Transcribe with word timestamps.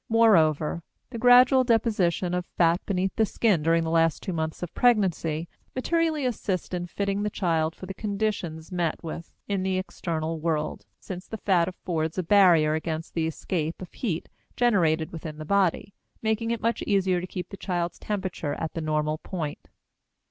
Moreover, 0.09 0.81
the 1.11 1.19
gradual 1.19 1.63
deposition 1.63 2.33
of 2.33 2.47
fat 2.57 2.83
beneath 2.87 3.15
the 3.17 3.23
skin 3.27 3.61
during 3.61 3.83
the 3.83 3.91
last 3.91 4.23
two 4.23 4.33
months 4.33 4.63
of 4.63 4.73
pregnancy 4.73 5.47
materially 5.75 6.25
assists 6.25 6.73
in 6.73 6.87
fitting 6.87 7.21
the 7.21 7.29
child 7.29 7.75
for 7.75 7.85
the 7.85 7.93
conditions 7.93 8.71
met 8.71 9.03
with 9.03 9.31
in 9.47 9.61
the 9.61 9.77
external 9.77 10.39
world, 10.39 10.87
since 10.99 11.27
the 11.27 11.37
fat 11.37 11.67
affords 11.67 12.17
a 12.17 12.23
barrier 12.23 12.73
against 12.73 13.13
the 13.13 13.27
escape 13.27 13.79
of 13.79 13.93
heat 13.93 14.27
generated 14.55 15.11
within 15.11 15.37
the 15.37 15.45
body, 15.45 15.93
making 16.23 16.49
it 16.49 16.61
much 16.61 16.81
easier 16.87 17.21
to 17.21 17.27
keep 17.27 17.49
the 17.49 17.55
child's 17.55 17.99
temperature 17.99 18.55
at 18.55 18.73
the 18.73 18.81
normal 18.81 19.19
point. 19.19 19.67